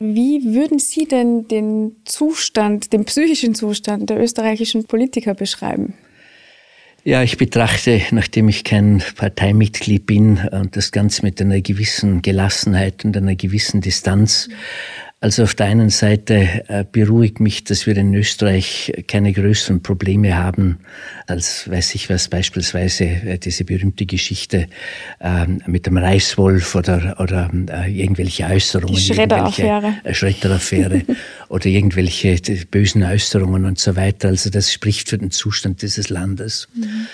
[0.00, 5.94] Wie würden Sie denn den Zustand, den psychischen Zustand der österreichischen Politiker beschreiben?
[7.04, 10.40] Ja, ich betrachte, nachdem ich kein Parteimitglied bin,
[10.72, 14.48] das Ganze mit einer gewissen Gelassenheit und einer gewissen Distanz.
[15.22, 20.36] Also auf der einen Seite äh, beruhigt mich, dass wir in Österreich keine größeren Probleme
[20.36, 20.80] haben,
[21.28, 24.66] als weiß ich was, beispielsweise äh, diese berühmte Geschichte
[25.20, 28.96] ähm, mit dem Reichswolf oder, oder äh, irgendwelche Äußerungen.
[28.96, 29.94] Die Schredderaffäre.
[30.10, 31.02] Schredderaffäre
[31.48, 32.36] oder irgendwelche
[32.72, 34.26] bösen Äußerungen und so weiter.
[34.26, 36.66] Also das spricht für den Zustand dieses Landes.
[36.74, 37.06] Mhm.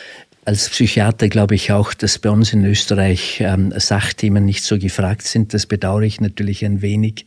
[0.49, 5.25] Als Psychiater glaube ich auch, dass bei uns in Österreich ähm, Sachthemen nicht so gefragt
[5.25, 5.53] sind.
[5.53, 7.27] Das bedauere ich natürlich ein wenig.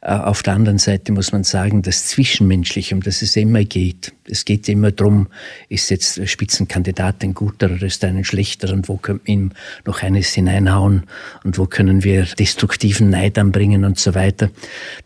[0.00, 4.12] Äh, auf der anderen Seite muss man sagen, das Zwischenmenschliche, um das es immer geht,
[4.28, 5.28] es geht immer darum,
[5.68, 9.32] ist jetzt der Spitzenkandidat ein guter oder ist er ein schlechter und wo können wir
[9.32, 9.52] ihm
[9.84, 11.04] noch eines hineinhauen
[11.44, 14.50] und wo können wir destruktiven Neid anbringen und so weiter.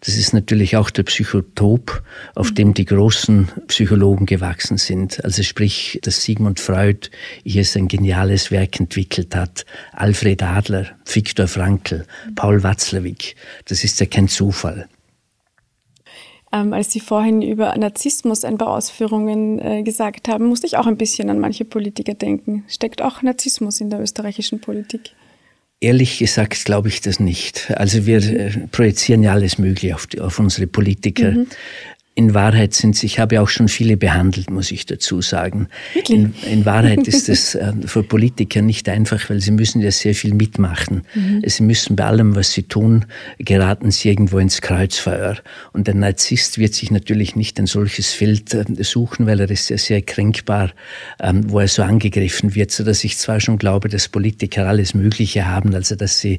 [0.00, 2.02] Das ist natürlich auch der Psychotop,
[2.34, 5.24] auf dem die großen Psychologen gewachsen sind.
[5.24, 7.10] Also sprich, dass Sigmund Freud
[7.44, 13.36] hier ein geniales Werk entwickelt hat, Alfred Adler, Viktor Frankl, Paul Watzlawick.
[13.66, 14.88] Das ist ja kein Zufall.
[16.52, 20.86] Ähm, als Sie vorhin über Narzissmus ein paar Ausführungen äh, gesagt haben, musste ich auch
[20.86, 22.64] ein bisschen an manche Politiker denken.
[22.68, 25.12] Steckt auch Narzissmus in der österreichischen Politik?
[25.80, 27.70] Ehrlich gesagt glaube ich das nicht.
[27.76, 31.32] Also wir äh, projizieren ja alles Mögliche auf, die, auf unsere Politiker.
[31.32, 31.46] Mhm
[32.18, 35.68] in Wahrheit sind sie, ich habe auch schon viele behandelt, muss ich dazu sagen.
[36.08, 40.14] In, in, Wahrheit ist es äh, für Politiker nicht einfach, weil sie müssen ja sehr
[40.14, 41.02] viel mitmachen.
[41.14, 41.42] Mhm.
[41.44, 43.04] Sie müssen bei allem, was sie tun,
[43.38, 45.36] geraten sie irgendwo ins Kreuzfeuer.
[45.74, 49.68] Und der Narzisst wird sich natürlich nicht ein solches Feld äh, suchen, weil er ist
[49.68, 50.70] ja sehr kränkbar,
[51.20, 54.94] ähm, wo er so angegriffen wird, so dass ich zwar schon glaube, dass Politiker alles
[54.94, 56.38] Mögliche haben, also dass sie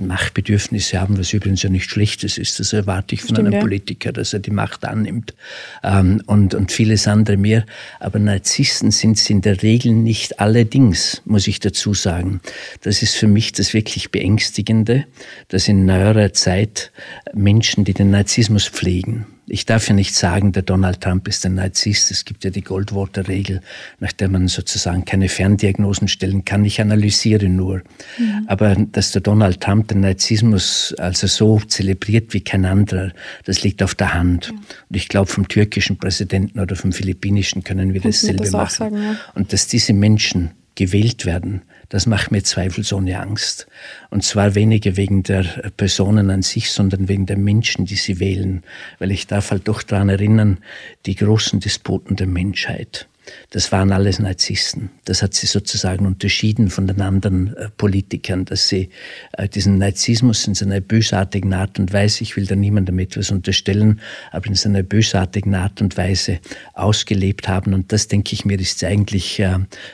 [0.00, 2.58] Machtbedürfnisse haben, was übrigens ja nicht Schlechtes ist.
[2.60, 3.60] Das erwarte ich von Stimmt, einem ja.
[3.60, 5.34] Politiker, dass er die Macht annimmt nimmt
[5.82, 7.64] ähm, und, und vieles andere mehr.
[8.00, 12.40] Aber Narzissten sind es in der Regel nicht allerdings, muss ich dazu sagen.
[12.82, 15.06] Das ist für mich das wirklich Beängstigende,
[15.48, 16.92] dass in neuerer Zeit
[17.34, 21.54] Menschen, die den Narzissmus pflegen, ich darf ja nicht sagen, der Donald Trump ist ein
[21.54, 22.10] Narzisst.
[22.10, 23.60] Es gibt ja die Goldwater-Regel,
[23.98, 26.64] nach der man sozusagen keine Ferndiagnosen stellen kann.
[26.64, 27.82] Ich analysiere nur.
[28.18, 28.44] Mhm.
[28.46, 33.12] Aber dass der Donald Trump den Narzissmus also so zelebriert wie kein anderer,
[33.44, 34.52] das liegt auf der Hand.
[34.52, 34.58] Mhm.
[34.58, 38.70] Und ich glaube, vom türkischen Präsidenten oder vom philippinischen können wir dasselbe das machen.
[38.70, 39.16] Sagen, ja.
[39.34, 43.66] Und dass diese Menschen gewählt werden, das macht mir zweifelsohne Angst.
[44.10, 45.44] Und zwar weniger wegen der
[45.76, 48.62] Personen an sich, sondern wegen der Menschen, die sie wählen.
[48.98, 50.58] Weil ich darf halt doch daran erinnern,
[51.06, 53.07] die großen Despoten der Menschheit
[53.50, 54.90] das waren alles Narzissten.
[55.04, 58.90] Das hat sie sozusagen unterschieden von den anderen äh, Politikern, dass sie
[59.32, 64.00] äh, diesen Narzissmus in seiner bösartigen Art und Weise, ich will da niemandem etwas unterstellen,
[64.32, 66.40] aber in seiner bösartigen Art und Weise
[66.74, 67.74] ausgelebt haben.
[67.74, 69.44] Und das, denke ich mir, ist eigentlich äh,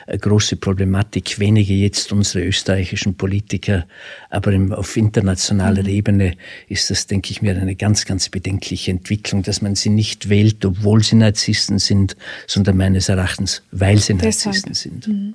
[0.07, 1.39] eine große Problematik.
[1.39, 3.85] Weniger jetzt unsere österreichischen Politiker,
[4.29, 5.89] aber im, auf internationaler mhm.
[5.89, 6.33] Ebene
[6.67, 10.65] ist das, denke ich mir, eine ganz, ganz bedenkliche Entwicklung, dass man sie nicht wählt,
[10.65, 12.15] obwohl sie Narzissten sind,
[12.47, 15.07] sondern meines Erachtens Erachtens, weil sie Narzissten sind.
[15.07, 15.33] Mhm.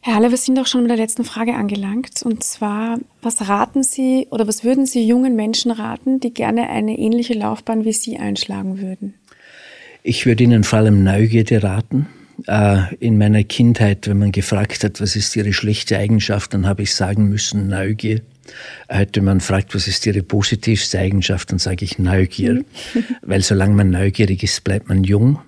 [0.00, 2.22] Herr Halle, wir sind auch schon mit der letzten Frage angelangt.
[2.24, 6.98] Und zwar, was raten Sie oder was würden Sie jungen Menschen raten, die gerne eine
[6.98, 9.14] ähnliche Laufbahn wie Sie einschlagen würden?
[10.02, 12.06] Ich würde Ihnen vor allem Neugierde raten.
[12.46, 16.82] Äh, in meiner Kindheit, wenn man gefragt hat, was ist Ihre schlechte Eigenschaft, dann habe
[16.82, 18.22] ich sagen müssen, Neugier.
[18.90, 22.54] Heute man fragt, was ist Ihre positivste Eigenschaft, dann sage ich Neugier.
[22.54, 22.64] Mhm.
[23.22, 25.38] Weil solange man neugierig ist, bleibt man jung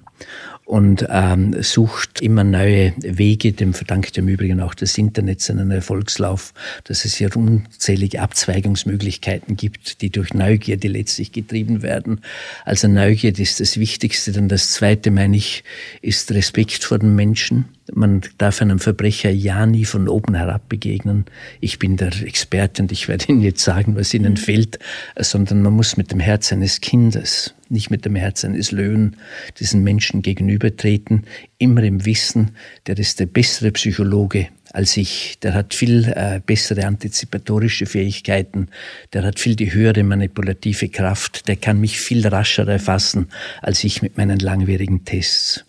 [0.71, 3.53] und ähm, sucht immer neue Wege.
[3.53, 6.55] Dem verdankt im Übrigen auch das Internet seinen Erfolgslauf,
[6.85, 12.21] dass es hier unzählige Abzweigungsmöglichkeiten gibt, die durch Neugierde letztlich getrieben werden.
[12.65, 14.31] Also Neugierde ist das Wichtigste.
[14.31, 15.65] Dann das Zweite, meine ich,
[16.03, 21.25] ist Respekt vor den Menschen man darf einem Verbrecher ja nie von oben herab begegnen.
[21.61, 24.37] Ich bin der Experte und ich werde Ihnen jetzt sagen, was Ihnen mhm.
[24.37, 24.79] fehlt,
[25.19, 29.17] sondern man muss mit dem Herz eines Kindes, nicht mit dem Herz eines Löwen,
[29.59, 31.25] diesen Menschen gegenübertreten,
[31.59, 32.53] immer im Wissen,
[32.87, 35.39] der ist der bessere Psychologe als ich.
[35.43, 38.69] Der hat viel äh, bessere antizipatorische Fähigkeiten,
[39.13, 43.29] der hat viel die höhere manipulative Kraft, der kann mich viel rascher erfassen
[43.63, 45.65] als ich mit meinen langwierigen Tests.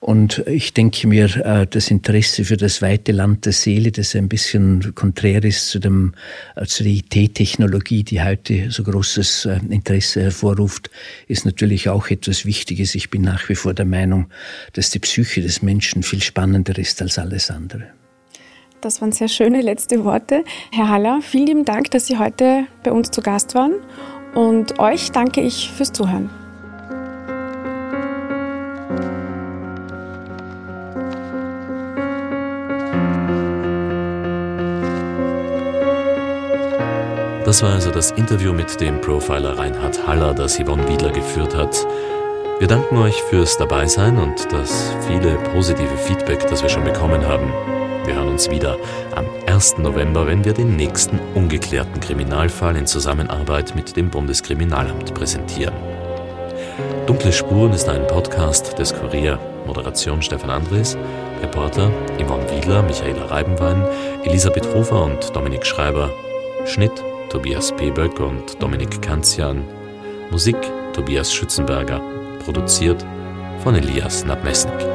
[0.00, 4.30] Und ich denke mir, äh, das Interesse für das weite Land der Seele, das ein
[4.30, 6.14] bisschen konträr ist zu, dem,
[6.56, 10.90] äh, zu der IT-Technologie, die heute so großes äh, Interesse hervorruft,
[11.28, 12.94] ist natürlich auch etwas Wichtiges.
[12.94, 14.30] Ich bin nach wie vor der Meinung,
[14.72, 17.88] dass die Psyche des Menschen viel spannender ist als alles andere.
[18.80, 20.44] Das waren sehr schöne letzte Worte.
[20.72, 23.74] Herr Haller, vielen lieben Dank, dass Sie heute bei uns zu Gast waren.
[24.34, 26.30] Und euch danke ich fürs Zuhören.
[37.50, 41.84] Das war also das Interview mit dem Profiler Reinhard Haller, das Yvonne Wiedler geführt hat.
[42.60, 47.52] Wir danken euch fürs Dabeisein und das viele positive Feedback, das wir schon bekommen haben.
[48.04, 48.76] Wir hören uns wieder
[49.16, 49.78] am 1.
[49.78, 55.74] November, wenn wir den nächsten ungeklärten Kriminalfall in Zusammenarbeit mit dem Bundeskriminalamt präsentieren.
[57.08, 59.40] Dunkle Spuren ist ein Podcast des Kurier.
[59.66, 60.96] Moderation Stefan Andres,
[61.42, 63.84] Reporter Yvonne Wiedler, Michaela Reibenwein,
[64.22, 66.10] Elisabeth Hofer und Dominik Schreiber.
[66.64, 66.92] Schnitt
[67.30, 69.62] Tobias Peböck und Dominik Kanzian.
[70.32, 70.56] Musik
[70.92, 72.00] Tobias Schützenberger.
[72.44, 73.06] Produziert
[73.62, 74.89] von Elias Nabmesnik.